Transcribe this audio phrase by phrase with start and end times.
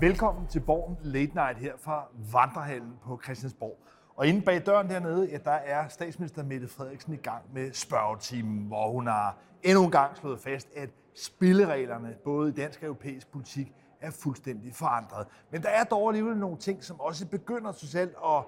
[0.00, 3.78] Velkommen til Borgen Late Night her fra Vandrehallen på Christiansborg.
[4.16, 8.66] Og inde bag døren dernede, ja, der er statsminister Mette Frederiksen i gang med spørgetimen,
[8.66, 13.32] hvor hun har endnu en gang slået fast, at spillereglerne, både i dansk og europæisk
[13.32, 15.26] politik, er fuldstændig forandret.
[15.50, 18.44] Men der er dog alligevel nogle ting, som også begynder sig selv at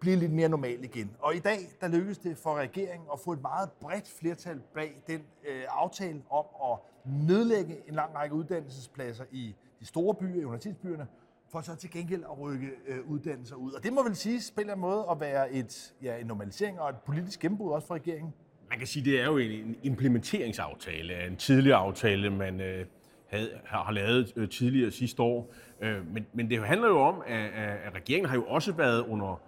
[0.00, 1.16] blive lidt mere normal igen.
[1.18, 5.02] Og i dag, der lykkedes det for regeringen at få et meget bredt flertal bag
[5.06, 11.06] den øh, aftale om at nedlægge en lang række uddannelsespladser i de store byer, universitetsbyerne,
[11.52, 13.72] for så til gengæld at rykke øh, uddannelser ud.
[13.72, 16.90] Og det må vel sige på en måde at være et, ja, en normalisering og
[16.90, 18.32] et politisk gennembrud også for regeringen.
[18.70, 22.86] Man kan sige, det er jo en implementeringsaftale af en tidligere aftale, man øh,
[23.26, 25.54] havde, har lavet øh, tidligere sidste år.
[25.80, 27.50] Øh, men, men det handler jo om, at,
[27.84, 29.40] at regeringen har jo også været under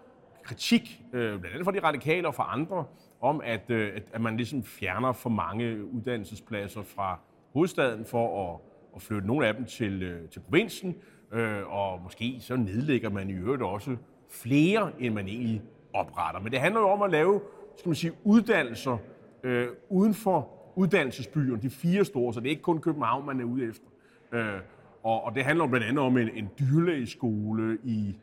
[0.43, 2.85] kritik, øh, blandt andet fra de radikale og fra andre,
[3.21, 7.19] om at, øh, at man ligesom fjerner for mange uddannelsespladser fra
[7.53, 8.61] hovedstaden for at,
[8.97, 10.97] at flytte nogle af dem til, øh, til provinsen,
[11.33, 13.97] øh, og måske så nedlægger man i øvrigt også
[14.31, 15.63] flere, end man egentlig
[15.93, 16.41] opretter.
[16.41, 17.41] Men det handler jo om at lave
[17.77, 18.99] skal man sige, uddannelser
[19.43, 23.45] øh, uden for uddannelsesbyerne, de fire store, så det er ikke kun København, man er
[23.45, 23.87] ude efter.
[24.33, 24.61] Øh,
[25.03, 28.17] og, og det handler blandt andet om en, en dyrlægeskole i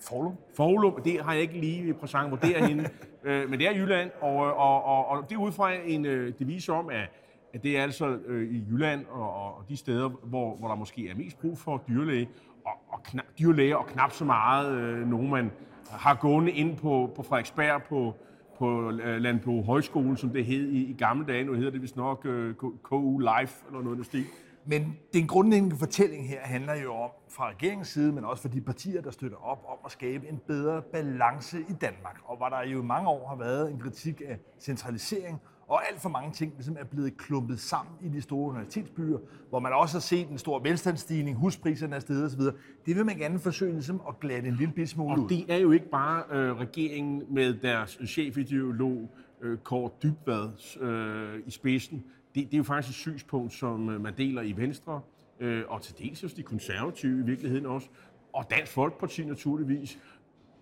[0.00, 0.34] Forlum?
[0.56, 2.90] Forlum, det har jeg ikke lige præsent, hvor det er henne.
[3.24, 6.32] øh, men det er Jylland, og, og, og, og det er ud fra en øh,
[6.38, 7.08] devise om, at,
[7.54, 11.08] at det er altså øh, i Jylland og, og de steder, hvor, hvor der måske
[11.08, 12.28] er mest brug for dyrlæge,
[12.66, 15.50] og, og knap, dyrlæger, og knap så meget øh, nogen, man
[15.90, 18.14] har gående ind på, på Frederiksberg på,
[18.58, 21.44] på øh, Landbrug Højskolen, som det hed i, i gamle dage.
[21.44, 24.24] Nu hedder det vist nok øh, KU Life, eller noget af stil.
[24.64, 28.60] Men den grundlæggende fortælling her handler jo om, fra regeringens side, men også for de
[28.60, 32.18] partier, der støtter op, om at skabe en bedre balance i Danmark.
[32.24, 35.40] Og hvor der jo i mange år har været en kritik af centralisering,
[35.70, 39.18] og alt for mange ting ligesom er blevet klumpet sammen i de store universitetsbyer,
[39.48, 42.40] hvor man også har set en stor velstandsstigning, huspriserne er stedet osv.
[42.86, 45.24] Det vil man gerne forsøge ligesom at glatte en lille smule ud.
[45.24, 49.10] Og det er jo ikke bare øh, regeringen med deres chefideolog
[49.42, 52.04] øh, Kåre Dybvad øh, i spidsen.
[52.34, 55.00] Det, det er jo faktisk et synspunkt, som øh, man deler i Venstre,
[55.40, 57.88] øh, og til dels hos de konservative i virkeligheden også,
[58.32, 59.98] og Dansk Folkeparti naturligvis.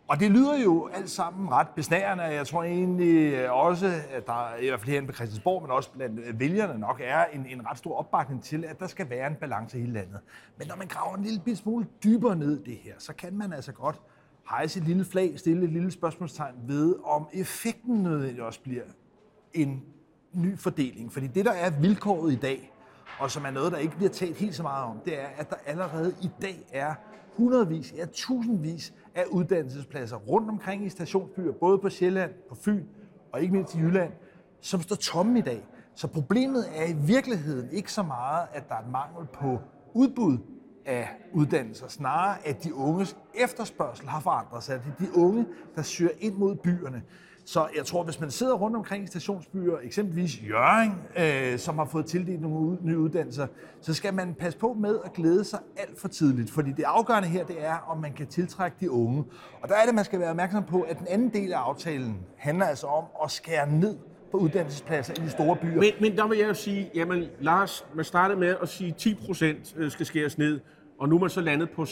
[0.09, 2.25] Og det lyder jo alt sammen ret besnærende.
[2.25, 6.39] Jeg tror egentlig også, at der i hvert fald herinde på Christiansborg, men også blandt
[6.39, 9.79] vælgerne nok, er en, en ret stor opbakning til, at der skal være en balance
[9.79, 10.21] i hele landet.
[10.59, 13.73] Men når man graver en lille smule dybere ned det her, så kan man altså
[13.73, 14.01] godt
[14.51, 18.85] hejse et lille flag, stille et lille spørgsmålstegn ved, om effekten nødvendigvis også bliver
[19.55, 19.83] en
[20.33, 21.13] ny fordeling.
[21.13, 22.73] Fordi det, der er vilkåret i dag,
[23.19, 25.51] og som er noget, der ikke bliver talt helt så meget om, det er, at
[25.51, 26.95] der allerede i dag er
[27.39, 32.85] hundredvis, ja tusindvis af uddannelsespladser rundt omkring i stationsbyer, både på Sjælland, på Fyn
[33.33, 34.13] og ikke mindst i Jylland,
[34.61, 35.67] som står tomme i dag.
[35.95, 39.59] Så problemet er i virkeligheden ikke så meget, at der er mangel på
[39.95, 40.39] udbud
[40.87, 44.81] af uddannelser, snarere at de unges efterspørgsel har forandret sig.
[44.85, 47.03] Det er de unge, der søger ind mod byerne.
[47.49, 51.85] Så jeg tror, hvis man sidder rundt omkring i stationsbyer, eksempelvis Jørgen, øh, som har
[51.85, 53.47] fået tildelt nogle nye uddannelser,
[53.81, 56.51] så skal man passe på med at glæde sig alt for tidligt.
[56.51, 59.25] Fordi det afgørende her, det er, om man kan tiltrække de unge.
[59.63, 62.17] Og der er det, man skal være opmærksom på, at den anden del af aftalen
[62.37, 63.97] handler altså om at skære ned
[64.31, 65.81] på uddannelsespladser i de store byer.
[65.81, 68.97] Men, men der vil jeg jo sige, jamen Lars, man startede med at sige, at
[68.97, 70.61] 10 procent øh, skal skæres ned
[70.99, 71.87] og nu er man så landet på 6%.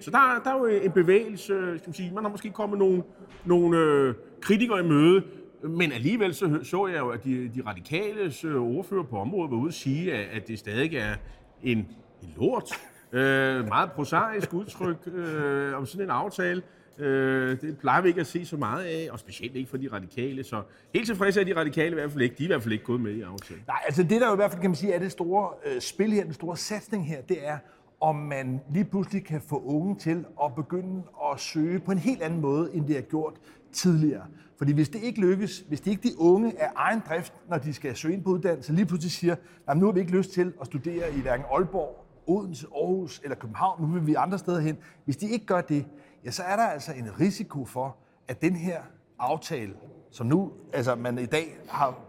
[0.00, 2.12] Så der, der er jo øh, en bevægelse, øh, skal man sige.
[2.14, 3.02] Man har måske kommet nogle,
[3.44, 5.22] nogle øh, kritikere i møde,
[5.62, 9.56] men alligevel så, så jeg jo, at de, de radikales øh, ordfører på området var
[9.56, 11.14] ude at sige, at, at det stadig er
[11.62, 11.78] en,
[12.22, 12.70] en lort.
[13.12, 16.62] Øh, meget prosaisk udtryk øh, om sådan en aftale.
[16.98, 19.88] Øh, det plejer vi ikke at se så meget af, og specielt ikke for de
[19.92, 20.44] radikale.
[20.44, 20.62] Så
[20.94, 22.34] helt tilfredse er de radikale i hvert fald ikke.
[22.38, 23.62] De er i hvert fald ikke gået med i aftalen.
[23.66, 25.80] Nej, altså det der jo i hvert fald kan man sige er det store øh,
[25.80, 27.58] spil her, den store satsning her, det er
[28.00, 31.02] om man lige pludselig kan få unge til at begynde
[31.32, 33.34] at søge på en helt anden måde, end det har gjort
[33.72, 34.26] tidligere.
[34.58, 37.74] Fordi hvis det ikke lykkes, hvis det ikke de unge af egen drift, når de
[37.74, 39.36] skal søge ind på uddannelse, lige pludselig siger,
[39.66, 43.36] at nu har vi ikke lyst til at studere i hverken Aalborg, Odense, Aarhus eller
[43.36, 44.78] København, nu vil vi andre steder hen.
[45.04, 45.86] Hvis de ikke gør det,
[46.24, 47.96] ja, så er der altså en risiko for,
[48.28, 48.80] at den her
[49.18, 49.74] aftale,
[50.10, 52.05] som nu, altså man i dag har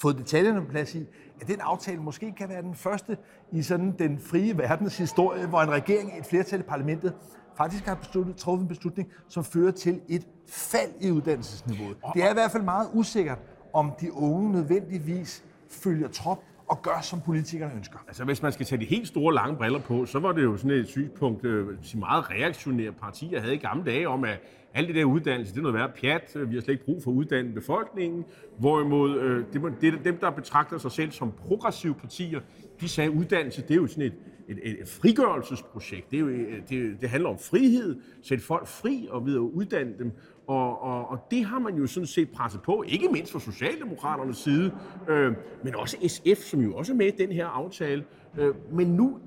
[0.00, 1.06] fået detaljerne på plads i,
[1.40, 3.16] at den aftale måske kan være den første
[3.52, 7.14] i sådan den frie verdens historie, hvor en regering, et flertal i parlamentet,
[7.56, 11.96] faktisk har besluttet, truffet en beslutning, som fører til et fald i uddannelsesniveauet.
[12.14, 13.38] Det er i hvert fald meget usikkert,
[13.72, 17.98] om de unge nødvendigvis følger trop og gør, som politikerne ønsker.
[18.08, 20.56] Altså, hvis man skal tage de helt store lange briller på, så var det jo
[20.56, 21.66] sådan et synspunkt, øh,
[21.96, 24.38] meget reaktionære partier havde i gamle dage om, at
[24.76, 27.10] alt det der uddannelse, det er noget værd pjat, vi har slet ikke brug for
[27.10, 28.24] uddannet befolkningen,
[28.58, 32.40] hvorimod øh, det, det, dem, der betragter sig selv som progressive partier,
[32.80, 34.14] de sagde, at uddannelse, det er jo sådan et,
[34.48, 36.10] et, et frigørelsesprojekt.
[36.10, 39.92] Det, er jo, øh, det, det handler om frihed, sætte folk fri og videre uddanne
[39.98, 40.12] dem.
[40.46, 44.36] Og, og, og det har man jo sådan set presset på, ikke mindst fra Socialdemokraternes
[44.36, 44.72] side,
[45.08, 45.32] øh,
[45.64, 48.04] men også SF, som jo også er med i den her aftale.
[48.38, 49.18] Øh, men nu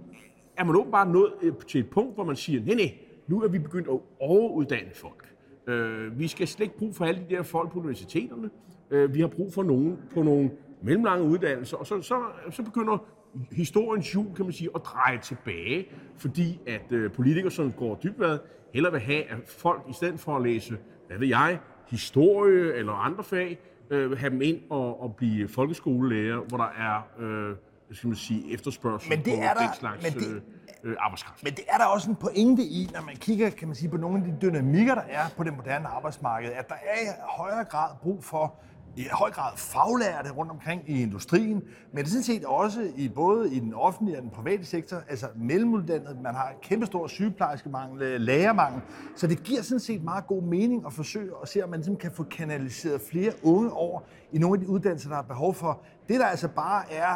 [0.57, 2.93] er man åbenbart nået øh, til et punkt, hvor man siger, nej, nej,
[3.27, 5.28] nu er vi begyndt at overuddanne folk.
[5.69, 8.49] Øh, vi skal slet ikke brug for alle de der folk på universiteterne.
[8.91, 10.51] Øh, vi har brug for nogen på nogle
[10.81, 12.15] mellemlange uddannelser, og så, så,
[12.51, 13.05] så begynder
[13.51, 15.87] historiens hjul, kan man sige, at dreje tilbage,
[16.17, 18.37] fordi at øh, politikere, som går dybt hvad,
[18.73, 20.77] hellere vil have, at folk i stedet for at læse,
[21.07, 26.39] hvad ved jeg, historie eller andre fag, øh, have dem ind og, og blive folkeskolelærer,
[26.39, 27.55] hvor der er øh,
[27.91, 30.41] skal man sige, efterspørgsel men det på er der, den slags men det,
[30.83, 31.43] øh, arbejdskraft.
[31.43, 33.97] Men det er der også en pointe i, når man kigger kan man sige, på
[33.97, 37.63] nogle af de dynamikker, der er på det moderne arbejdsmarked, at der er i højere
[37.63, 38.55] grad brug for
[38.95, 43.09] i høj grad faglærte rundt omkring i industrien, men det er sådan set også i
[43.09, 48.81] både i den offentlige og den private sektor, altså mellemuddannet, man har kæmpestor sygeplejerskemangel, lærermangel,
[49.15, 51.95] så det giver sådan set meget god mening at forsøge at se, om man ligesom
[51.95, 55.81] kan få kanaliseret flere unge over i nogle af de uddannelser, der er behov for.
[56.09, 57.15] Det der altså bare er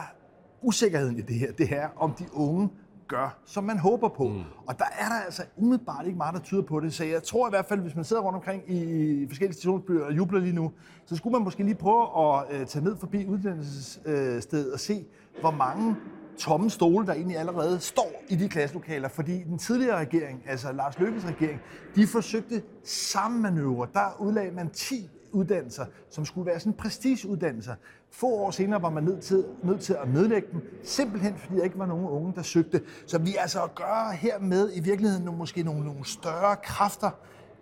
[0.62, 2.69] usikkerheden i det her, det er, om de unge
[3.08, 4.28] gør, som man håber på.
[4.28, 4.44] Mm.
[4.68, 6.94] Og der er der altså umiddelbart ikke meget, der tyder på det.
[6.94, 10.18] Så jeg tror i hvert fald, hvis man sidder rundt omkring i forskellige stationsbyer og
[10.18, 10.72] jubler lige nu,
[11.06, 15.06] så skulle man måske lige prøve at øh, tage ned forbi uddannelsesstedet og se,
[15.42, 15.96] hvor mange
[16.38, 21.00] tomme stole, der egentlig allerede står i de klasselokaler, fordi den tidligere regering, altså Lars
[21.00, 21.60] Løkkes regering,
[21.96, 23.88] de forsøgte samme manøvre.
[23.94, 27.76] Der udlagde man 10 uddannelser, som skulle være sådan prestigeuddannelser.
[28.12, 31.64] Få år senere var man nødt til, nødt til at nedlægge dem, simpelthen fordi der
[31.64, 32.82] ikke var nogen unge, der søgte.
[33.06, 37.10] Så vi altså at gøre hermed i virkeligheden nogle, måske nogle, nogle større kræfter,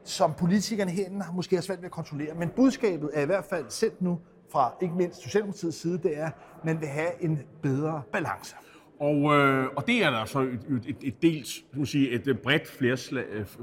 [0.04, 2.36] som politikerne herinde har måske har svært ved at kontrollere.
[2.36, 4.20] Men budskabet er i hvert fald sendt nu
[4.52, 8.56] fra ikke mindst Socialdemokratiets side, det er, at man vil have en bedre balance.
[9.00, 12.68] Og, øh, og det er der så et, et, et dels, man sige, et bredt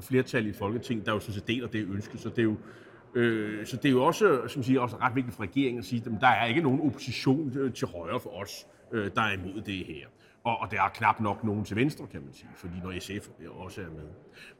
[0.01, 2.57] flertal i Folketinget, der jo sådan set deler det ønske, så det er jo
[3.15, 5.85] Øh, så det er jo også, øh, som siger, også ret vigtigt for regeringen at
[5.85, 9.33] sige, at der er ikke nogen opposition øh, til højre for os, øh, der er
[9.33, 10.07] imod det her.
[10.45, 13.29] Og, og der er knap nok nogen til venstre, kan man sige, fordi når SF
[13.51, 14.09] også er med.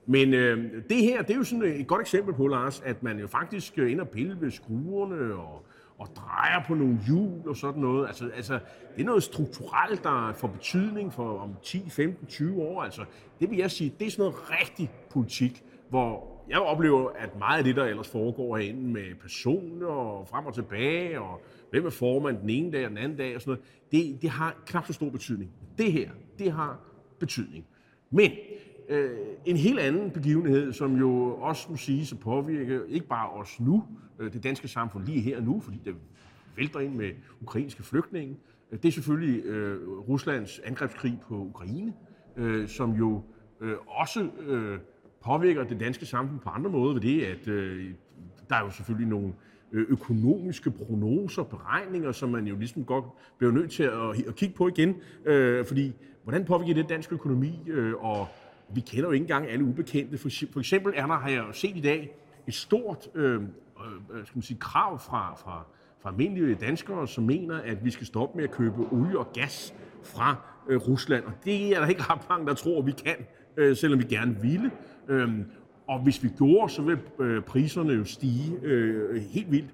[0.07, 3.19] Men øh, det her, det er jo sådan et godt eksempel på, Lars, at man
[3.19, 5.67] jo faktisk øh, ender og pille ved skruerne og,
[5.99, 8.07] og drejer på nogle hjul og sådan noget.
[8.07, 8.59] Altså, altså,
[8.97, 12.83] det er noget strukturelt, der får betydning for om 10, 15, 20 år.
[12.83, 13.05] Altså,
[13.41, 17.59] det vil jeg sige, det er sådan noget rigtig politik, hvor jeg oplever, at meget
[17.59, 21.91] af det, der ellers foregår herinde med personer og frem og tilbage, og hvem er
[21.91, 24.87] formand den ene dag og den anden dag og sådan noget, det, det har knap
[24.87, 25.51] så stor betydning.
[25.79, 26.81] Det her, det har
[27.19, 27.67] betydning.
[28.11, 28.31] Men
[28.89, 29.11] øh,
[29.45, 33.85] en helt anden begivenhed, som jo også må sige at påvirke ikke bare os nu,
[34.19, 35.95] øh, det danske samfund lige her nu, fordi det
[36.57, 38.37] vælter ind med ukrainske flygtninge,
[38.73, 41.93] øh, det er selvfølgelig øh, Ruslands angrebskrig på Ukraine,
[42.37, 43.23] øh, som jo
[43.61, 44.79] øh, også øh,
[45.25, 47.91] påvirker det danske samfund på andre måder ved det, at øh,
[48.49, 49.33] der er jo selvfølgelig nogle
[49.73, 53.05] øh, økonomiske prognoser, beregninger, som man jo ligesom godt
[53.39, 54.97] bliver nødt til at, at kigge på igen.
[55.25, 55.93] Øh, fordi,
[56.23, 57.63] hvordan påvirker det dansk økonomi?
[57.67, 58.29] Øh, og
[58.75, 60.19] vi kender jo ikke engang alle ubekendte.
[60.19, 62.17] For, for eksempel er der, har jeg set i dag,
[62.47, 65.65] et stort øh, øh, skal man sige, krav fra, fra,
[66.03, 69.75] fra almindelige danskere, som mener, at vi skal stoppe med at købe olie og gas
[70.05, 70.37] fra
[70.69, 71.25] øh, Rusland.
[71.25, 73.17] Og det er der ikke ret mange, der tror, vi kan,
[73.59, 74.71] øh, selvom vi gerne ville.
[75.09, 75.45] Øhm,
[75.89, 79.71] og hvis vi gjorde, så vil øh, priserne jo stige øh, helt vildt.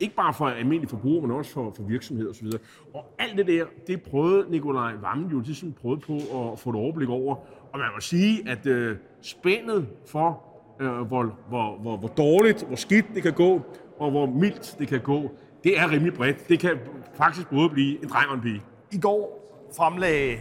[0.00, 2.46] Ikke bare for almindelige forbrugere, men også for, for virksomheder osv.
[2.94, 6.76] Og alt det der, det prøvede Nikolaj Vammen jo ligesom prøvede på at få et
[6.76, 7.34] overblik over.
[7.72, 10.42] Og man må sige, at øh, spændet for,
[10.80, 13.60] øh, hvor, hvor, hvor, hvor dårligt, hvor skidt det kan gå,
[13.98, 15.30] og hvor mildt det kan gå,
[15.64, 16.48] det er rimelig bredt.
[16.48, 16.78] Det kan
[17.14, 18.62] faktisk både blive en dreng og en pige.
[18.92, 19.38] I går
[19.76, 20.36] fremlagde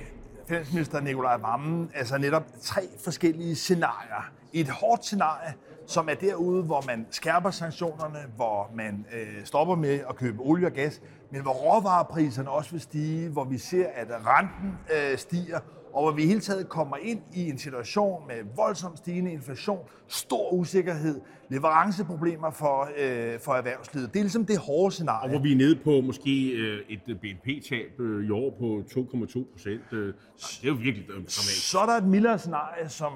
[0.47, 4.31] finansminister Nikolaj Vammen altså netop tre forskellige scenarier.
[4.53, 5.53] Et hårdt scenarie,
[5.87, 10.67] som er derude, hvor man skærper sanktionerne, hvor man øh, stopper med at købe olie
[10.67, 11.01] og gas,
[11.31, 15.59] men hvor råvarepriserne også vil stige, hvor vi ser, at renten øh, stiger,
[15.97, 19.79] og hvor vi i hele taget kommer ind i en situation med voldsomt stigende inflation,
[20.07, 24.13] stor usikkerhed, leveranceproblemer for, øh, for erhvervslivet.
[24.13, 25.23] Det er ligesom det hårde scenarie.
[25.23, 29.51] Og hvor vi er nede på måske øh, et BNP-tab øh, i år på 2,2
[29.51, 29.81] procent.
[29.93, 31.69] Øh, det er jo virkelig dramatisk.
[31.71, 33.13] Så er der et mildere scenarie, som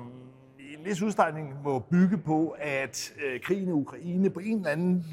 [0.60, 4.70] i en vis udstrækning må bygge på, at øh, krigen i Ukraine på en eller
[4.70, 5.06] anden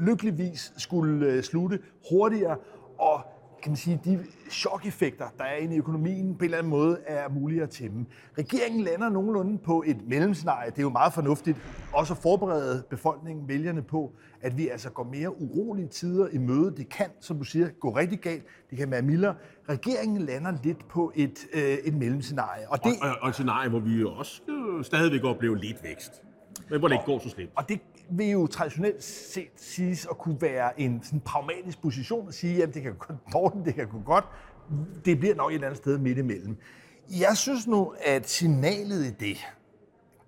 [0.00, 1.78] lykkelig vis skulle øh, slutte
[2.10, 2.56] hurtigere,
[2.98, 3.20] og
[3.66, 6.98] kan man sige, de chokeffekter, der er inde i økonomien, på en eller anden måde
[7.06, 8.06] er mulige at tæmme.
[8.38, 10.70] Regeringen lander nogenlunde på et mellemscenarie.
[10.70, 11.58] Det er jo meget fornuftigt
[11.92, 16.76] også at forberede befolkningen, vælgerne på, at vi altså går mere urolige tider i møde.
[16.76, 18.44] Det kan, som du siger, gå rigtig galt.
[18.70, 19.34] Det kan være mildere.
[19.68, 22.70] Regeringen lander lidt på et, øh, et mellemscenarie.
[22.70, 26.25] Og, det, og, og, og et scenarie, hvor vi også øh, stadigvæk oplever lidt vækst.
[26.70, 27.50] Men hvor det ikke går så slemt.
[27.56, 27.80] Og det
[28.10, 32.74] vil jo traditionelt set siges at kunne være en sådan pragmatisk position at sige, at
[32.74, 34.24] det kan gå dårligt, det kan gå godt.
[35.04, 36.56] Det bliver nok et eller andet sted midt imellem.
[37.10, 39.36] Jeg synes nu, at signalet i det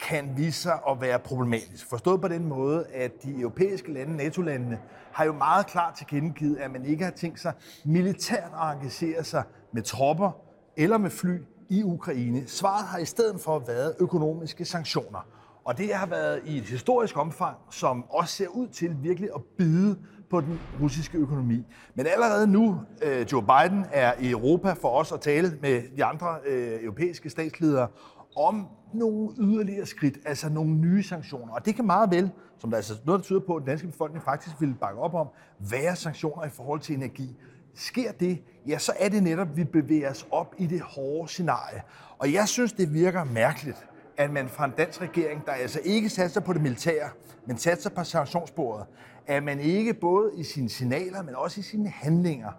[0.00, 1.88] kan vise sig at være problematisk.
[1.90, 4.78] Forstået på den måde, at de europæiske lande, NATO-landene,
[5.12, 7.52] har jo meget klart tilkendegivet, at man ikke har tænkt sig
[7.84, 9.42] militært at engagere sig
[9.72, 10.30] med tropper
[10.76, 12.46] eller med fly i Ukraine.
[12.46, 15.37] Svaret har i stedet for været økonomiske sanktioner.
[15.68, 19.40] Og det har været i et historisk omfang, som også ser ud til virkelig at
[19.58, 19.98] bide
[20.30, 21.66] på den russiske økonomi.
[21.94, 26.04] Men allerede nu, øh, Joe Biden er i Europa for os at tale med de
[26.04, 27.88] andre øh, europæiske statsledere
[28.36, 31.52] om nogle yderligere skridt, altså nogle nye sanktioner.
[31.52, 33.60] Og det kan meget vel, som der altså er altså noget, der tyder på, at
[33.60, 37.36] den danske befolkning faktisk vil bakke op om, være sanktioner i forhold til energi.
[37.74, 41.28] Sker det, ja, så er det netop, at vi bevæger os op i det hårde
[41.28, 41.82] scenarie.
[42.18, 43.86] Og jeg synes, det virker mærkeligt,
[44.18, 47.08] at man fra en dansk regering, der altså ikke satser på det militære,
[47.46, 48.86] men satser på sanktionsbordet,
[49.26, 52.50] at man ikke både i sine signaler, men også i sine handlinger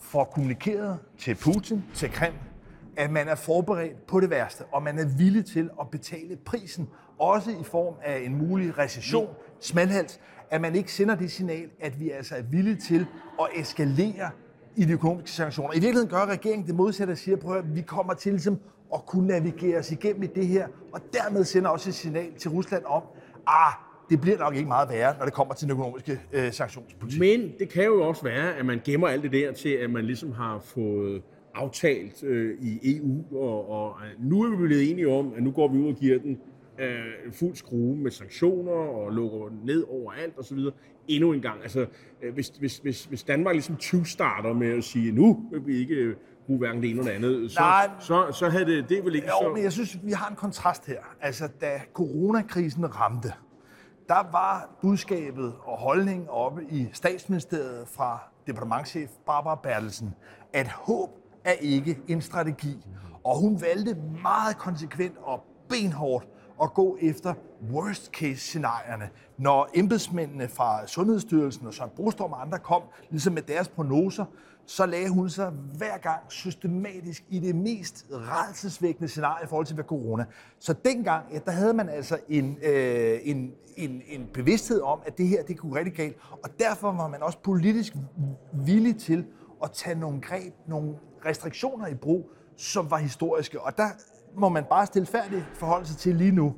[0.00, 2.36] får kommunikeret til Putin, til Kreml,
[2.96, 6.88] at man er forberedt på det værste, og man er villig til at betale prisen,
[7.18, 9.28] også i form af en mulig recession,
[9.60, 10.20] smalhals,
[10.50, 13.06] at man ikke sender det signal, at vi altså er villige til
[13.40, 14.30] at eskalere
[14.76, 15.72] i de økonomiske sanktioner.
[15.72, 18.60] I virkeligheden gør regeringen det modsatte og siger, prøv at vi kommer til ligesom
[18.94, 22.50] at kunne navigere os igennem i det her, og dermed sender også et signal til
[22.50, 23.02] Rusland om,
[23.46, 23.72] ah,
[24.10, 27.20] det bliver nok ikke meget værre, når det kommer til den økonomiske øh, sanktionspolitik.
[27.20, 30.04] Men det kan jo også være, at man gemmer alt det der til, at man
[30.04, 31.22] ligesom har fået
[31.54, 35.50] aftalt øh, i EU, og, og øh, nu er vi blevet enige om, at nu
[35.50, 36.38] går vi ud og giver den
[36.78, 40.58] øh, fuld skrue med sanktioner og lukker ned overalt osv.
[41.08, 41.62] Endnu en gang.
[41.62, 41.86] Altså,
[42.22, 45.76] øh, hvis, hvis, hvis, hvis Danmark ligesom 20 starter med at sige, nu vil vi
[45.76, 49.04] ikke øh, bruge hverken det ene eller andet, så, Nej, så, så havde det, det
[49.04, 49.52] vel ikke jo, så...
[49.54, 50.98] men jeg synes, vi har en kontrast her.
[51.20, 53.32] Altså, da coronakrisen ramte,
[54.08, 60.14] der var budskabet og holdningen oppe i statsministeriet fra departementchef Barbara Bertelsen,
[60.52, 61.10] at håb
[61.44, 62.86] er ikke en strategi.
[63.24, 66.26] Og hun valgte meget konsekvent og benhårdt
[66.62, 67.34] at gå efter
[67.72, 69.08] worst case scenarierne.
[69.38, 74.24] Når embedsmændene fra Sundhedsstyrelsen og Søren Brostrøm og andre kom ligesom med deres prognoser,
[74.66, 79.74] så lagde hun sig hver gang systematisk i det mest redselsvækkende scenarie i forhold til
[79.74, 80.24] hvad corona.
[80.58, 85.18] Så dengang, ja, der havde man altså en, øh, en, en, en bevidsthed om, at
[85.18, 86.16] det her det kunne rigtig galt.
[86.42, 87.92] Og derfor var man også politisk
[88.52, 89.26] villig til
[89.62, 90.94] at tage nogle greb, nogle
[91.26, 93.60] restriktioner i brug, som var historiske.
[93.60, 93.88] Og der
[94.36, 96.54] må man bare stilfærdigt forholde sig til lige nu,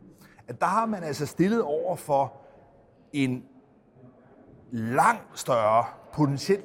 [0.49, 2.33] at der har man altså stillet over for
[3.13, 3.45] en
[4.71, 5.85] langt større,
[6.17, 6.65] potentielt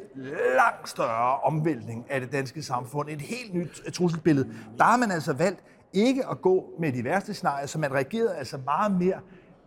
[0.56, 3.10] langt større omvæltning af det danske samfund.
[3.10, 4.48] Et helt nyt trusselsbillede.
[4.78, 8.36] Der har man altså valgt ikke at gå med de værste scenarier, så man reagerede
[8.36, 9.20] altså meget mere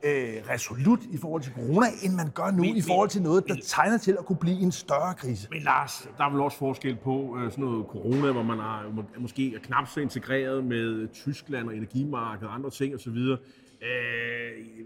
[0.04, 3.48] øh, resolut i forhold til corona, end man gør nu men, i forhold til noget,
[3.48, 5.48] der men, tegner til at kunne blive en større krise.
[5.50, 9.04] Men Lars, der er vel også forskel på øh, sådan noget corona, hvor man er,
[9.18, 13.16] måske er knap så integreret med Tyskland og energimarkedet og andre ting osv.
[13.16, 13.38] Øh,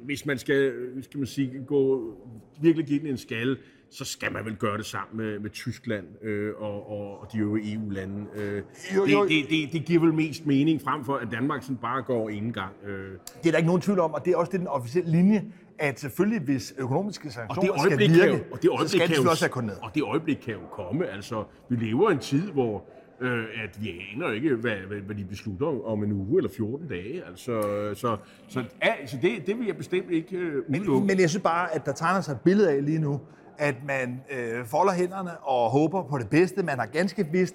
[0.05, 2.13] hvis man skal, skal man sige, gå
[2.61, 3.57] virkelig give den en skalle,
[3.91, 7.39] så skal man vel gøre det sammen med, med Tyskland øh, og, og, og de
[7.39, 8.27] øvrige EU-lande.
[8.35, 8.63] Øh,
[8.97, 9.23] jo, jo.
[9.23, 12.29] Det, det, det, det giver vel mest mening frem for, at Danmark sådan bare går
[12.29, 12.73] en gang.
[12.87, 13.11] Øh.
[13.43, 15.45] Det er der ikke nogen tvivl om, og det er også det, den officielle linje,
[15.79, 19.29] at selvfølgelig, hvis økonomiske sanktioner og det skal virke, jo, og det så skal det
[19.29, 19.77] også have ned.
[19.83, 21.07] Og det øjeblik kan jo komme.
[21.07, 22.85] Altså, vi lever i en tid, hvor
[23.21, 26.89] øh, at vi aner ikke, hvad, hvad, hvad de beslutter om en uge eller 14
[26.89, 27.25] dage.
[27.29, 27.63] Altså,
[27.95, 28.17] så
[28.49, 31.87] så altså det, det vil jeg bestemt ikke øh, men, men jeg synes bare, at
[31.87, 33.21] der tegner sig et billede af lige nu,
[33.59, 36.63] at man øh, folder hænderne og håber på det bedste.
[36.63, 37.55] Man har ganske vist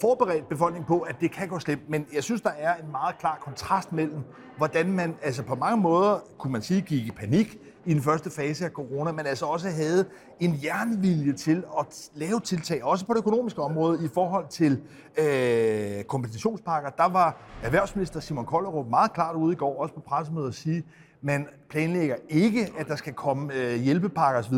[0.00, 1.90] forberedt befolkningen på, at det kan gå slemt.
[1.90, 4.18] Men jeg synes, der er en meget klar kontrast mellem,
[4.56, 8.30] hvordan man altså på mange måder, kunne man sige, gik i panik i den første
[8.30, 10.04] fase af corona, men altså også havde
[10.40, 14.80] en jernvilje til at lave tiltag, også på det økonomiske område, i forhold til
[15.18, 16.90] øh, kompensationspakker.
[16.90, 20.84] Der var erhvervsminister Simon Kollerup meget klart ude i går, også på pressemødet, at sige,
[21.24, 24.54] man planlægger ikke, at der skal komme øh, hjælpepakker osv.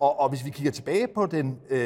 [0.00, 1.78] Og, og hvis vi kigger tilbage på den, øh,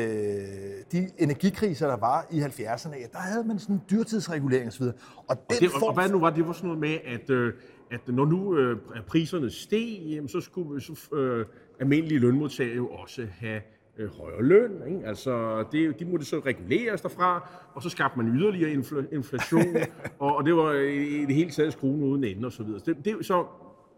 [0.92, 4.82] de energikriser, der var i 70'erne, ja, der havde man sådan en dyrtidsregulering osv.
[4.82, 4.94] Og,
[5.28, 5.82] og, det, form...
[5.82, 6.47] og hvad nu var det?
[6.47, 7.52] var sådan noget med, at, øh,
[7.90, 11.47] at når nu øh, priserne steg, jamen, så skulle så, øh,
[11.80, 13.61] almindelige lønmodtagere jo også have
[13.99, 14.73] øh, højere løn.
[14.88, 15.06] Ikke?
[15.06, 19.76] Altså, det, de måtte så reguleres derfra, og så skabte man yderligere infl- inflation,
[20.18, 22.80] og, og det var i det hele taget skruen uden ende og så videre.
[22.87, 23.44] Det, det, så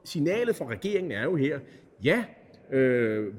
[0.05, 1.59] signalet fra regeringen er jo her,
[2.05, 2.25] ja,
[2.73, 3.35] øh,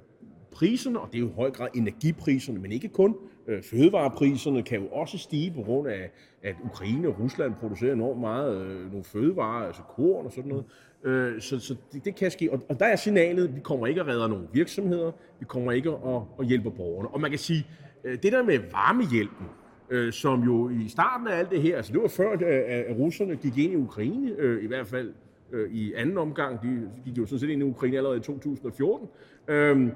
[0.52, 3.16] priserne, og det er jo i høj grad energipriserne, men ikke kun,
[3.48, 6.12] øh, fødevarepriserne kan jo også stige på grund af,
[6.44, 10.66] at Ukraine og Rusland producerer enormt meget øh, nogle fødevarer, altså korn og sådan noget.
[11.04, 12.52] Øh, så så det, det kan ske.
[12.52, 15.90] Og, og der er signalet, vi kommer ikke at redde nogle virksomheder, vi kommer ikke
[15.90, 17.10] at, at hjælpe borgerne.
[17.10, 17.68] Og man kan sige,
[18.04, 19.46] øh, det der med varmehjælpen,
[19.90, 22.98] øh, som jo i starten af alt det her, altså det var før, at, at
[22.98, 25.14] russerne gik ind i Ukraine, øh, i hvert fald
[25.52, 29.08] øh, i anden omgang, de gik jo sådan set ind i Ukraine allerede i 2014,
[29.48, 29.92] Øhm,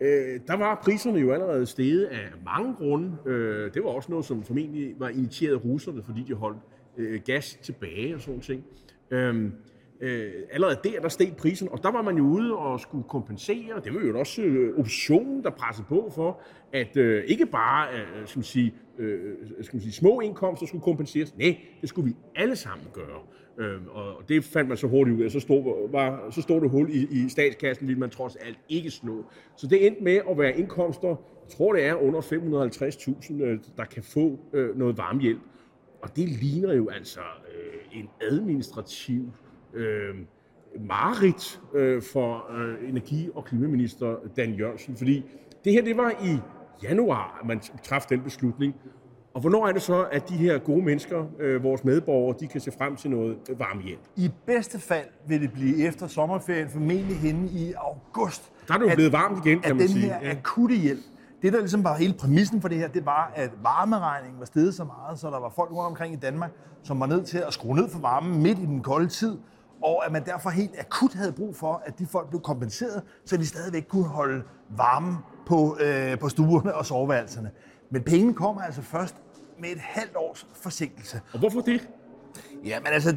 [0.00, 3.16] øh, der var priserne jo allerede steget af mange grunde.
[3.26, 6.58] Øh, det var også noget, som formentlig var initieret af russerne, fordi de holdt
[6.96, 8.64] øh, gas tilbage og sådan ting.
[9.10, 9.50] Øh,
[10.00, 13.80] øh, allerede der, der steg prisen, og der var man jo ude og skulle kompensere.
[13.84, 16.40] Det var jo også øh, optionen, der pressede på for,
[16.72, 20.82] at øh, ikke bare øh, skal man sige, øh, skal man sige, små indkomster skulle
[20.82, 21.36] kompenseres.
[21.36, 23.20] Nej, det skulle vi alle sammen gøre.
[23.58, 25.30] Øh, og det fandt man så hurtigt ud af.
[25.30, 28.90] Så stod, var, så stod det hul i, i statskassen, ville man trods alt ikke
[28.90, 29.24] slå.
[29.56, 33.84] Så det endte med at være indkomster, jeg tror det er under 550.000, øh, der
[33.84, 35.40] kan få øh, noget varmhjælp.
[36.02, 39.32] Og det ligner jo altså øh, en administrativ
[39.74, 40.14] øh,
[40.80, 45.24] mareridt øh, for øh, energi- og klimaminister Dan Jørgensen, fordi
[45.64, 46.38] det her det var i
[46.82, 48.74] januar, at man træffede den beslutning.
[49.38, 52.60] Og hvornår er det så, at de her gode mennesker, øh, vores medborgere, de kan
[52.60, 54.00] se frem til noget varmehjælp?
[54.16, 58.52] I bedste fald vil det blive efter sommerferien, formentlig henne i august.
[58.68, 60.06] Der er det jo blevet varmt igen, kan at man den sige.
[60.06, 61.00] her akutte hjælp,
[61.42, 64.74] det der ligesom var hele præmissen for det her, det var, at varmeregningen var steget
[64.74, 66.50] så meget, så der var folk rundt omkring i Danmark,
[66.82, 69.38] som var nødt til at skrue ned for varmen midt i den kolde tid,
[69.82, 73.36] og at man derfor helt akut havde brug for, at de folk blev kompenseret, så
[73.36, 74.42] de stadigvæk kunne holde
[74.76, 75.16] varme
[75.46, 77.50] på, øh, på stuerne og soveværelserne.
[77.90, 79.14] Men pengene kommer altså først
[79.60, 81.20] med et halvt års forsinkelse.
[81.32, 81.88] Og hvorfor det?
[82.64, 83.16] Ja, men altså,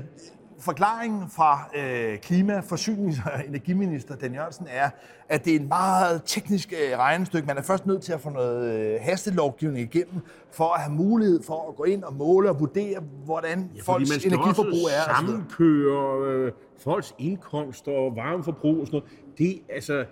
[0.60, 4.90] forklaringen fra øh, klima-, forsynings- og energiminister Dan Jørgensen er,
[5.30, 7.48] at det er en meget teknisk øh, regnestykke.
[7.48, 10.22] Man er først nødt til at få noget øh, hastelovgivning igennem,
[10.52, 14.25] for at have mulighed for at gå ind og måle og vurdere, hvordan ja, folks
[14.25, 15.16] energiforbrug er.
[15.16, 19.38] sammenkøre øh, folks indkomster og varmeforbrug og sådan noget.
[19.38, 20.06] Det, altså,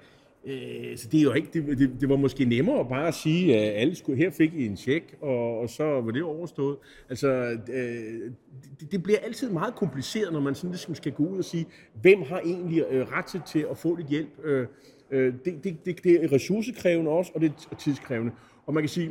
[0.45, 3.57] øh, så det er jo ikke, det, det, det var måske nemmere bare at sige,
[3.57, 6.77] at alle skulle, her fik I en tjek, og, og så var det overstået.
[7.09, 7.27] Altså,
[7.73, 8.31] øh,
[8.79, 11.65] det, det bliver altid meget kompliceret, når man sådan ligesom skal gå ud og sige,
[12.01, 14.29] hvem har egentlig øh, ret til, til at få lidt hjælp.
[14.43, 14.67] Øh,
[15.11, 18.31] øh, det, det, det, det er ressourcekrævende også, og det er tidskrævende.
[18.65, 19.09] Og man kan sige,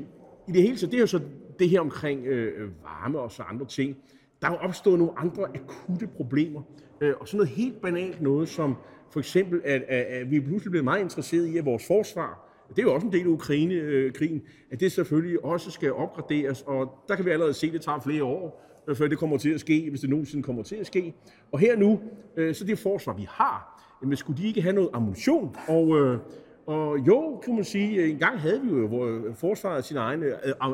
[0.49, 1.21] i det hele taget, det er jo så
[1.59, 3.97] det her omkring øh, øh varme og så andre ting.
[4.43, 6.63] Der er jo opstået nogle andre akutte problemer.
[7.01, 8.77] Øh, og sådan noget helt banalt noget som
[9.11, 12.49] for eksempel, at, at, at vi er pludselig blevet meget interesseret i, at vores forsvar,
[12.69, 16.63] det er jo også en del af Ukraine-krigen, øh, at det selvfølgelig også skal opgraderes,
[16.67, 19.39] og der kan vi allerede se, at det tager flere år, øh, før det kommer
[19.39, 21.15] til at ske, hvis det nogensinde kommer til at ske.
[21.53, 22.01] Og her nu,
[22.37, 25.57] øh, så det forsvar, vi har, men skulle de ikke have noget ammunition?
[25.69, 26.19] Og,
[26.67, 30.25] og jo, kan man sige, en gang havde vi jo forsvaret sin egen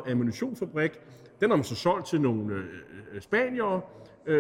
[0.07, 0.91] ammunitionfabrik.
[1.41, 2.63] Den har man så solgt til nogle
[3.21, 3.81] spaniere,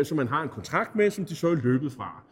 [0.04, 2.22] som man har en kontrakt med, som de så er løbet fra.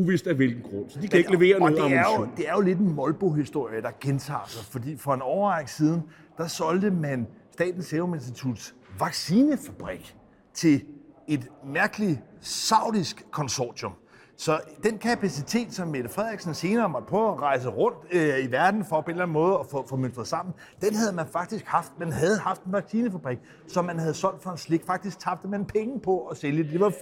[0.00, 0.90] Uvist af hvilken grund.
[0.90, 2.36] Så de kan ikke levere og noget det er, jo, ammunition.
[2.36, 6.02] det er jo lidt en Molbo-historie, der gentager sig, fordi for en overrække siden,
[6.38, 10.16] der solgte man Statens Serum Instituts vaccinefabrik
[10.54, 10.84] til
[11.28, 13.92] et mærkeligt saudisk konsortium.
[14.36, 18.84] Så den kapacitet, som Mette Frederiksen senere måtte prøve at rejse rundt øh, i verden
[18.84, 21.64] for på en eller anden måde at få, få møntret sammen, den havde man faktisk
[21.66, 21.92] haft.
[21.98, 24.86] Man havde haft en vaccinefabrik, som man havde solgt for en slik.
[24.86, 26.72] Faktisk tabte man penge på at sælge det.
[26.72, 26.92] Det var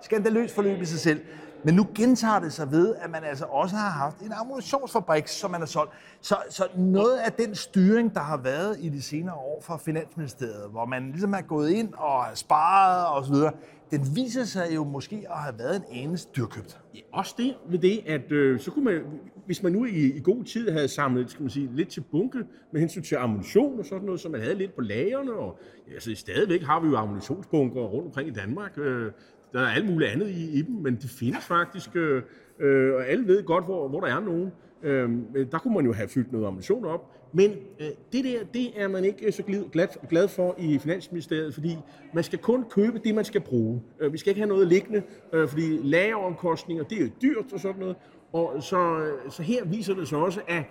[0.00, 1.20] skandaløst forløb i sig selv.
[1.64, 5.50] Men nu gentager det sig ved, at man altså også har haft en ammunitionsfabrik, som
[5.50, 5.92] man har solgt.
[6.20, 10.70] Så, så noget af den styring, der har været i de senere år fra Finansministeriet,
[10.70, 13.52] hvor man ligesom er gået ind og har sparet og så videre,
[13.90, 16.80] den viser sig jo måske at have været en anelse dyrkøbt.
[16.94, 19.02] Ja, også det ved det, at øh, så kunne man,
[19.46, 22.38] hvis man nu i, i god tid havde samlet skal man sige, lidt til bunke
[22.72, 25.92] med hensyn til ammunition og sådan noget, så man havde lidt på lagerne, og ja,
[25.92, 28.78] altså, stadigvæk har vi jo ammunitionsbunker rundt omkring i Danmark.
[28.78, 29.12] Øh,
[29.52, 32.22] der er alt muligt andet i, i dem, men de findes faktisk, øh,
[32.60, 34.52] øh, og alle ved godt, hvor, hvor der er nogen.
[34.82, 38.44] Øhm, øh, der kunne man jo have fyldt noget ammunition op, men øh, det der,
[38.54, 41.76] det er man ikke øh, så glad, glad for i Finansministeriet, fordi
[42.14, 43.82] man skal kun købe det, man skal bruge.
[44.00, 47.60] Øh, vi skal ikke have noget liggende, øh, fordi lageromkostninger, det er jo dyrt og
[47.60, 47.96] sådan noget.
[48.32, 50.64] Og så, øh, så her viser det sig også, at,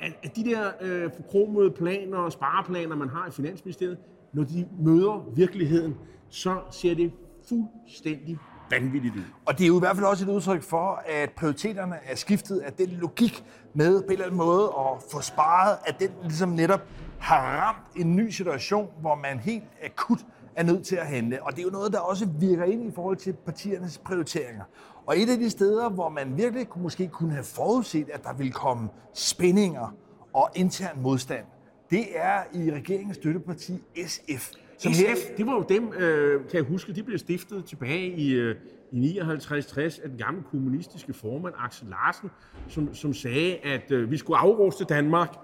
[0.00, 3.98] at, at de der øh, forkromede planer og spareplaner, man har i Finansministeriet,
[4.32, 5.94] når de møder virkeligheden,
[6.28, 7.12] så ser det
[7.48, 8.38] fuldstændig
[8.70, 9.22] vanvittigt ud.
[9.46, 12.60] Og det er jo i hvert fald også et udtryk for, at prioriteterne er skiftet,
[12.60, 16.48] at den logik med på en eller anden måde at få sparet, at den ligesom
[16.48, 16.80] netop
[17.18, 20.18] har ramt en ny situation, hvor man helt akut
[20.56, 21.42] er nødt til at handle.
[21.42, 24.64] Og det er jo noget, der også virker ind i forhold til partiernes prioriteringer.
[25.06, 28.52] Og et af de steder, hvor man virkelig måske kunne have forudset, at der ville
[28.52, 29.94] komme spændinger
[30.34, 31.44] og intern modstand,
[31.90, 34.52] det er i regeringens støtteparti SF.
[34.78, 35.36] Som SF, her...
[35.36, 38.56] det var jo dem, øh, kan jeg huske, de blev stiftet tilbage i, øh,
[38.92, 42.30] i 59-60 af den gamle kommunistiske formand Axel Larsen,
[42.68, 45.36] som, som sagde, at øh, vi skulle afruste Danmark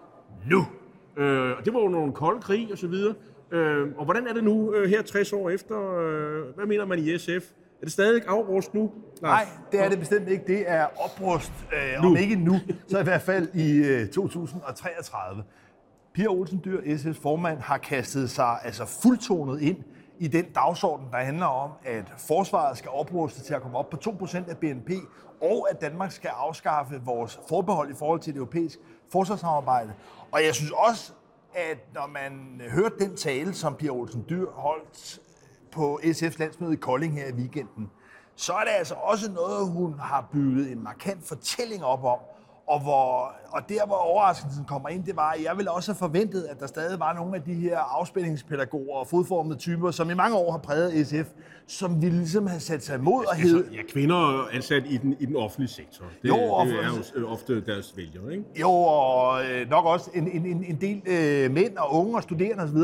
[0.50, 0.66] nu.
[1.16, 3.14] Øh, og det var jo nogle kolde krig og så videre.
[3.50, 5.98] Øh, og hvordan er det nu øh, her 60 år efter?
[5.98, 7.50] Øh, hvad mener man i SF?
[7.80, 8.92] Er det stadig afrust nu?
[9.22, 10.44] Nej, det er det bestemt ikke.
[10.46, 12.08] Det er oprust, øh, nu.
[12.08, 12.54] om ikke nu,
[12.88, 15.42] så i hvert fald i øh, 2033.
[16.14, 19.76] Pia Olsen Dyr, SF's formand, har kastet sig altså fuldtonet ind
[20.18, 23.96] i den dagsorden, der handler om, at forsvaret skal opruste til at komme op på
[23.96, 24.90] 2% af BNP,
[25.42, 29.92] og at Danmark skal afskaffe vores forbehold i forhold til det europæiske forsvarssamarbejde.
[30.32, 31.12] Og jeg synes også,
[31.54, 35.24] at når man hørte den tale, som Pia Olsen Dyr holdt øh,
[35.70, 37.90] på SF's landsmøde i Kolding her i weekenden,
[38.36, 42.18] så er det altså også noget, hun har bygget en markant fortælling op om,
[42.66, 45.98] og, hvor, og der, hvor overraskelsen kommer ind, det var, at jeg ville også have
[45.98, 50.14] forventet, at der stadig var nogle af de her afspændingspædagoger og fodformede typer, som i
[50.14, 51.32] mange år har præget SF,
[51.66, 53.70] som ville ligesom have sat sig imod og hed...
[53.70, 56.04] Ja, kvinder ansat i den, i den offentlige sektor.
[56.22, 58.44] Det, jo, og, det er jo ofte deres vælgere, ikke?
[58.60, 62.64] Jo, og øh, nok også en, en, en del øh, mænd og unge og studerende
[62.64, 62.78] osv.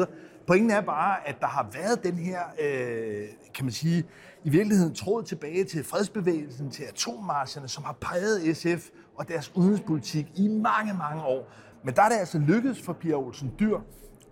[0.46, 4.04] Pointen er bare, at der har været den her, øh, kan man sige,
[4.44, 8.88] i virkeligheden tråd tilbage til fredsbevægelsen, til atommarscherne, som har præget SF
[9.20, 11.48] og deres udenrigspolitik i mange, mange år.
[11.84, 13.78] Men der er det altså lykkedes for Pia Olsen Dyr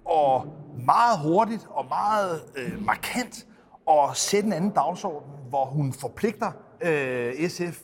[0.04, 0.46] og
[0.86, 3.46] meget hurtigt og meget øh, markant
[3.90, 7.82] at sætte en anden dagsorden, hvor hun forpligter øh, SF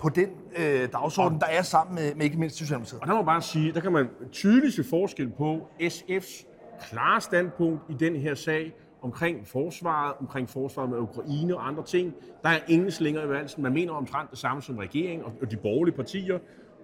[0.00, 3.00] på den øh, dagsorden, der er sammen med, med ikke mindst Socialdemokratiet.
[3.00, 6.46] Og der må man bare sige, der kan man tydeligt se forskel på SF's
[6.88, 8.72] klare standpunkt i den her sag,
[9.06, 12.14] omkring forsvaret, omkring forsvaret med Ukraine og andre ting.
[12.42, 13.62] Der er ingen slinger i valsen.
[13.62, 16.38] Man mener omtrent det samme som regeringen og de borgerlige partier.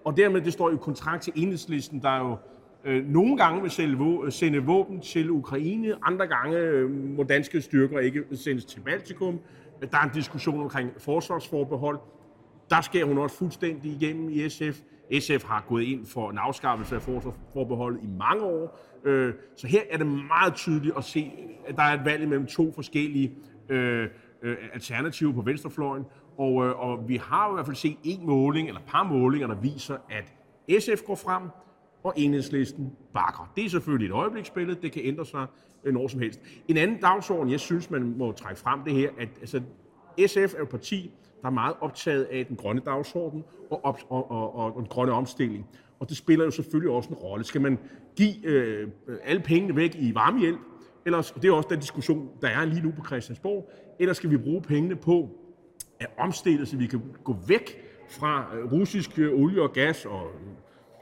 [0.04, 2.36] Og dermed, det står i kontrakt til enhedslisten, der jo
[2.84, 7.60] øh, nogle gange vil sælge, øh, sende våben til Ukraine, andre gange øh, må danske
[7.60, 9.40] styrker ikke sendes til Baltikum.
[9.80, 11.98] Der er en diskussion omkring forsvarsforbehold.
[12.70, 14.80] Der sker hun også fuldstændig igennem i SF.
[15.20, 18.78] SF har gået ind for en afskaffelse af forsvarsforbeholdet i mange år.
[19.04, 21.32] Øh, så her er det meget tydeligt at se,
[21.68, 23.32] at der er et valg mellem to forskellige
[23.68, 24.08] øh,
[24.42, 26.04] øh, alternativer på venstrefløjen.
[26.38, 29.46] Og, øh, og vi har i hvert fald set en måling, eller et par målinger,
[29.48, 30.32] der viser, at
[30.82, 31.42] SF går frem,
[32.02, 33.52] og enhedslisten bakker.
[33.56, 35.46] Det er selvfølgelig et øjebliksbillede, det kan ændre sig
[35.84, 36.40] øh, når som helst.
[36.68, 39.60] En anden dagsorden, jeg synes, man må trække frem, det her, at altså,
[40.26, 41.10] SF er et parti,
[41.42, 44.88] der er meget optaget af den grønne dagsorden og, op, og, og, og, og den
[44.88, 45.66] grønne omstilling.
[46.00, 47.44] Og det spiller jo selvfølgelig også en rolle.
[47.44, 47.78] Skal man
[48.16, 48.88] give øh,
[49.24, 50.60] alle pengene væk i varmehjælp,
[51.06, 54.30] eller, og det er også den diskussion, der er lige nu på Christiansborg, eller skal
[54.30, 55.28] vi bruge pengene på
[56.00, 60.30] at omstille, så vi kan gå væk fra øh, russisk øh, olie og gas og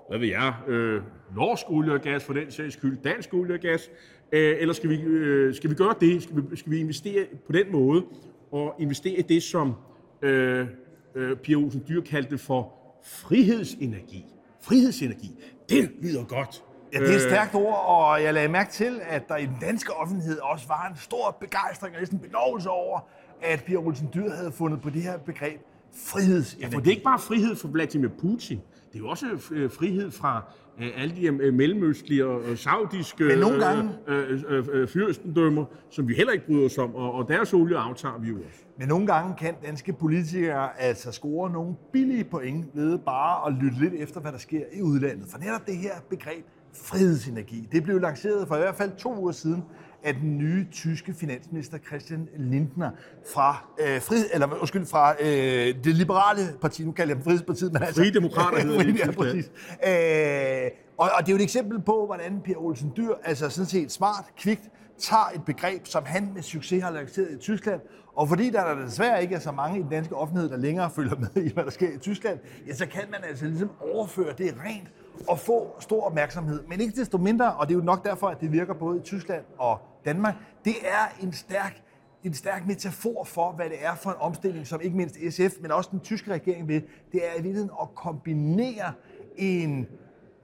[0.09, 1.03] hvad ved jeg, øh,
[1.37, 3.91] norsk olie og gas for den sags skyld, dansk olie og gas,
[4.33, 6.23] øh, eller skal vi, øh, skal vi gøre det?
[6.23, 8.05] Skal vi, skal vi investere på den måde
[8.51, 9.75] og investere i det, som
[10.23, 10.67] øh,
[11.15, 12.73] øh, Pia Olsen Dyr kaldte for
[13.05, 14.25] frihedsenergi.
[14.61, 15.31] Frihedsenergi,
[15.69, 16.63] det lyder godt.
[16.93, 19.57] Ja, det er et stærkt ord, og jeg lagde mærke til, at der i den
[19.61, 23.01] danske offentlighed også var en stor begejstring og næsten benovelse over,
[23.43, 25.61] at Pia Olsen Dyr havde fundet på det her begreb
[25.95, 26.61] frihedsenergi.
[26.61, 28.61] Ja, for det er ikke bare frihed for Vladimir Putin.
[28.93, 30.43] Det er jo også øh, frihed fra
[30.81, 33.91] øh, alle de øh, mellemøstlige og saudiske Men nogle gange...
[34.09, 37.77] øh, øh, øh, fyrstendømmer, som vi heller ikke bryder os om, og, og deres olie
[37.77, 38.65] aftager vi jo også.
[38.79, 43.79] Men nogle gange kan danske politikere altså score nogle billige point ved bare at lytte
[43.81, 45.27] lidt efter, hvad der sker i udlandet.
[45.29, 49.33] For netop det her begreb frihedsenergi, det blev lanceret for i hvert fald to uger
[49.33, 49.65] siden
[50.05, 52.91] af den nye tyske finansminister Christian Lindner
[53.35, 57.73] fra, øh, fri, eller, undskyld, fra øh, det liberale parti, nu kalder jeg dem Frihedspartiet,
[57.73, 58.01] men altså...
[58.01, 58.99] Frie Demokrater hedder det.
[58.99, 59.51] Ja, præcis.
[59.87, 63.67] Øh, og, og det er jo et eksempel på, hvordan Pia Olsen Dyr, altså sådan
[63.67, 64.63] set smart, kvikt,
[64.99, 67.81] tager et begreb, som han med succes har lanceret i Tyskland,
[68.15, 70.91] og fordi der, der desværre ikke er så mange i den danske offentlighed, der længere
[70.91, 74.33] følger med i, hvad der sker i Tyskland, ja, så kan man altså ligesom overføre
[74.39, 74.89] det rent
[75.31, 76.63] at få stor opmærksomhed.
[76.69, 79.03] Men ikke desto mindre, og det er jo nok derfor, at det virker både i
[79.03, 81.83] Tyskland og Danmark, det er en stærk
[82.25, 85.73] en stærk metafor for, hvad det er for en omstilling, som ikke mindst SF, men
[85.73, 86.83] også den tyske regering vil.
[87.13, 88.93] Det er i virkeligheden at kombinere
[89.37, 89.87] en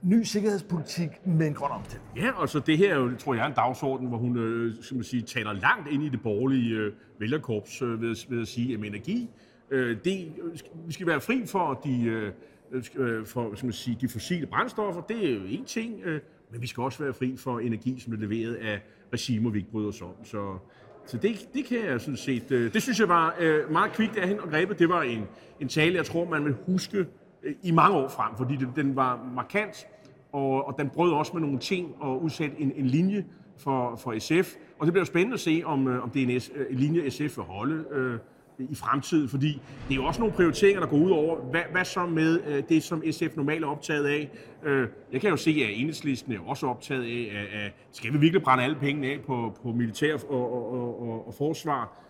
[0.01, 2.09] ny sikkerhedspolitik med en grøn omstilling.
[2.15, 4.75] Ja, og så det her er jo, tror jeg, er en dagsorden, hvor hun øh,
[4.81, 8.47] skal man sige, taler langt ind i det borgerlige øh, vælgerkorps øh, ved, ved at
[8.47, 9.29] sige, at energi,
[9.71, 12.31] øh, det, øh, vi skal være fri for de, øh,
[12.71, 16.21] Øh, øh, for, skal man sige, de fossile brændstoffer, det er jo en ting, øh,
[16.51, 18.81] men vi skal også være fri for energi, som er leveret af
[19.13, 20.13] regimer, vi ikke bryder os om.
[20.23, 20.57] Så,
[21.05, 24.17] så det, det kan jeg sådan set, øh, det synes jeg var øh, meget kvikt
[24.17, 24.79] af hende og grebet.
[24.79, 25.23] Det var en,
[25.59, 27.05] en tale, jeg tror, man vil huske
[27.43, 29.87] øh, i mange år frem, fordi det, den var markant,
[30.31, 33.25] og, og den brød også med nogle ting og udsatte en, en linje
[33.57, 34.55] for, for SF.
[34.79, 36.75] Og det bliver spændende at se, om, øh, om det er en, S, øh, en
[36.75, 38.19] linje, SF vil holde øh,
[38.59, 41.85] i fremtiden, fordi det er jo også nogle prioriteringer, der går ud over, hvad, hvad
[41.85, 44.29] så med øh, det, som SF normalt er optaget af.
[44.63, 48.17] Øh, jeg kan jo se, at enhedslisten er også optaget af, at, at skal vi
[48.17, 52.03] virkelig brænde alle pengene af på, på militær og, og, og, og, og forsvar?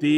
[0.00, 0.10] Det,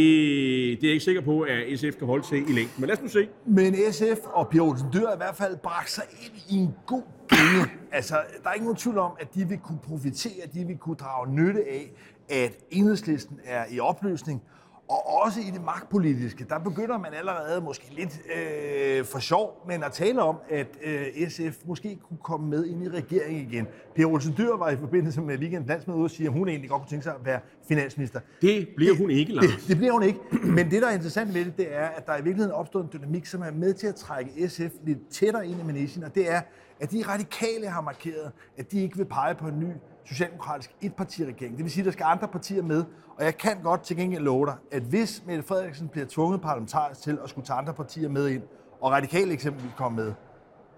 [0.81, 2.75] det er jeg ikke sikker på, at SF kan holde til i længden.
[2.79, 3.29] Men lad os nu se.
[3.47, 7.03] Men SF og Pia Olsen Dyr i hvert fald bragt sig ind i en god
[7.29, 7.73] gænge.
[7.93, 10.97] Altså, der er ikke nogen tvivl om, at de vil kunne profitere, de vil kunne
[10.97, 11.93] drage nytte af,
[12.29, 14.43] at enhedslisten er i opløsning,
[14.89, 19.83] og også i det magtpolitiske, der begynder man allerede måske lidt øh, for sjov, men
[19.83, 23.67] at tale om, at øh, SF måske kunne komme med ind i regeringen igen.
[23.95, 26.71] Per Olsen Dyr var i forbindelse med weekendens landsmøde ude og sige, at hun egentlig
[26.71, 28.21] godt kunne tænke sig at være finansminister.
[28.43, 29.45] Det bliver hun ikke, Lars.
[29.45, 30.19] Det, det bliver hun ikke.
[30.45, 32.91] Men det, der er interessant ved det, det er, at der i virkeligheden opstået en
[32.93, 36.31] dynamik, som er med til at trække SF lidt tættere ind i managen, og det
[36.31, 36.41] er,
[36.81, 39.73] at de radikale har markeret, at de ikke vil pege på en ny
[40.05, 41.57] socialdemokratisk etpartiregering.
[41.57, 42.85] Det vil sige, at der skal andre partier med.
[43.19, 47.03] Og jeg kan godt til gengæld love dig, at hvis Mette Frederiksen bliver tvunget parlamentarisk
[47.03, 48.43] til at skulle tage andre partier med ind,
[48.81, 50.13] og radikale eksempelvis kommer med,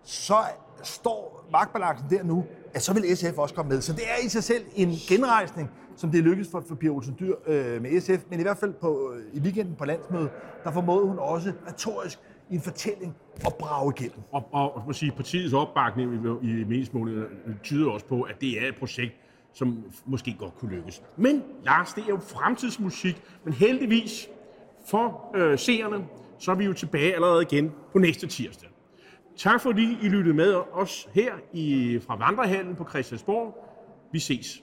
[0.02, 0.36] så
[0.82, 3.80] står magtbalancen der nu, at så vil SF også komme med.
[3.80, 6.90] Så det er i sig selv en genrejsning, som det er lykkedes for, for Pia
[6.90, 10.30] Olsen Dyr øh, med SF, men i hvert fald på, øh, i weekenden på landsmødet,
[10.64, 12.18] der formåede hun også retorisk
[12.50, 14.20] i en fortælling og brage igennem.
[14.32, 17.26] Og, og, og sige, partiets opbakning i, i meningsmålene
[17.62, 19.14] tyder også på, at det er et projekt,
[19.52, 21.02] som måske godt kunne lykkes.
[21.16, 24.28] Men Lars, det er jo fremtidsmusik, men heldigvis
[24.86, 26.06] for øh, seerne,
[26.38, 28.68] så er vi jo tilbage allerede igen på næste tirsdag.
[29.36, 33.68] Tak fordi I lyttede med os her i, fra Vandrehallen på Christiansborg.
[34.12, 34.62] Vi ses.